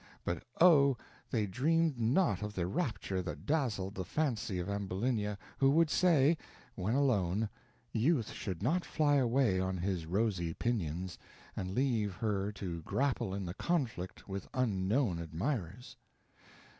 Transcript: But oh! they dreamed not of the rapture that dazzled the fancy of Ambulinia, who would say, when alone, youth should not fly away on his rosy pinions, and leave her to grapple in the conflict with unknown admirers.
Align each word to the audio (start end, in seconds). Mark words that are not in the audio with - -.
But 0.25 0.41
oh! 0.59 0.97
they 1.29 1.45
dreamed 1.45 1.99
not 1.99 2.41
of 2.41 2.55
the 2.55 2.65
rapture 2.65 3.21
that 3.21 3.45
dazzled 3.45 3.93
the 3.93 4.03
fancy 4.03 4.57
of 4.57 4.67
Ambulinia, 4.67 5.37
who 5.59 5.69
would 5.69 5.91
say, 5.91 6.39
when 6.73 6.95
alone, 6.95 7.47
youth 7.91 8.31
should 8.31 8.63
not 8.63 8.83
fly 8.83 9.17
away 9.17 9.59
on 9.59 9.77
his 9.77 10.07
rosy 10.07 10.55
pinions, 10.55 11.19
and 11.55 11.75
leave 11.75 12.15
her 12.15 12.51
to 12.53 12.81
grapple 12.81 13.31
in 13.35 13.45
the 13.45 13.53
conflict 13.53 14.27
with 14.27 14.47
unknown 14.55 15.19
admirers. 15.19 15.95